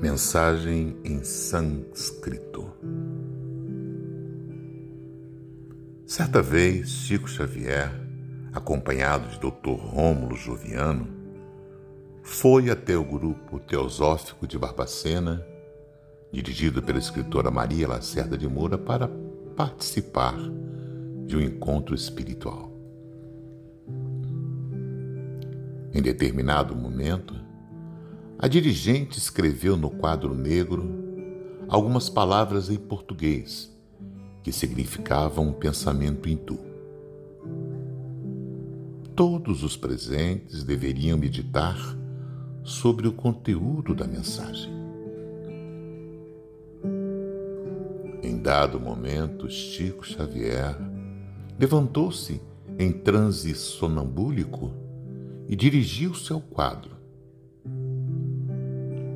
[0.00, 2.70] Mensagem em sânscrito.
[6.06, 7.90] Certa vez, Chico Xavier,
[8.54, 9.76] acompanhado de Dr.
[9.76, 11.08] Rômulo Joviano,
[12.22, 15.44] foi até o grupo teosófico de Barbacena,
[16.30, 19.10] dirigido pela escritora Maria Lacerda de Moura, para
[19.56, 20.36] participar
[21.26, 22.72] de um encontro espiritual.
[25.92, 27.47] Em determinado momento,
[28.40, 30.88] a dirigente escreveu no quadro negro
[31.66, 33.76] algumas palavras em português
[34.44, 36.60] que significavam um pensamento hindu.
[39.16, 41.76] Todos os presentes deveriam meditar
[42.62, 44.72] sobre o conteúdo da mensagem.
[48.22, 50.76] Em dado momento, Chico Xavier
[51.58, 52.40] levantou-se
[52.78, 54.70] em transe sonambúlico
[55.48, 56.97] e dirigiu-se ao quadro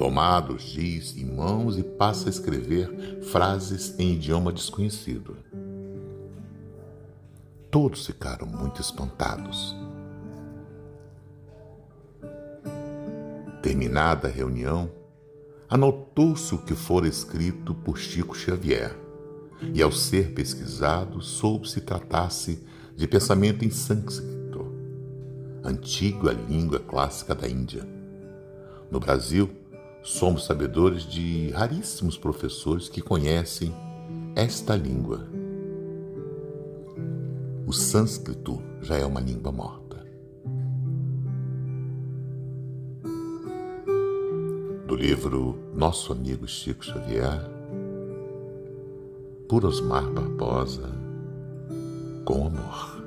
[0.00, 5.36] Tomado giz em mãos e passa a escrever frases em idioma desconhecido.
[7.70, 9.76] Todos ficaram muito espantados.
[13.62, 14.90] Terminada a reunião,
[15.68, 18.96] anotou-se o que fora escrito por Chico Xavier,
[19.74, 24.64] e ao ser pesquisado, soube se tratasse de pensamento em sânscrito,
[25.62, 27.86] antiga língua clássica da Índia.
[28.90, 29.59] No Brasil,
[30.02, 33.74] Somos sabedores de raríssimos professores que conhecem
[34.34, 35.28] esta língua.
[37.66, 40.04] O sânscrito já é uma língua morta.
[44.86, 47.48] Do livro Nosso Amigo Chico Xavier,
[49.48, 50.90] por Osmar Barbosa,
[52.24, 52.99] com amor.